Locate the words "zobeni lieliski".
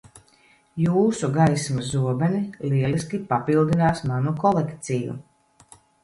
1.97-3.19